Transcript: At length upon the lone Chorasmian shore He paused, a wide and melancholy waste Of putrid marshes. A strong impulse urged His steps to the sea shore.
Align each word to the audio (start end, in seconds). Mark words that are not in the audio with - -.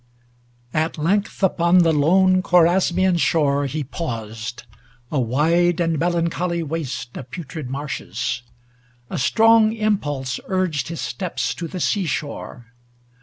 At 0.73 0.97
length 0.97 1.43
upon 1.43 1.83
the 1.83 1.93
lone 1.93 2.41
Chorasmian 2.41 3.17
shore 3.19 3.67
He 3.67 3.83
paused, 3.83 4.63
a 5.11 5.19
wide 5.19 5.79
and 5.79 5.99
melancholy 5.99 6.63
waste 6.63 7.15
Of 7.15 7.29
putrid 7.29 7.69
marshes. 7.69 8.41
A 9.11 9.19
strong 9.19 9.73
impulse 9.73 10.39
urged 10.47 10.87
His 10.87 11.01
steps 11.01 11.53
to 11.53 11.67
the 11.67 11.79
sea 11.79 12.07
shore. 12.07 12.73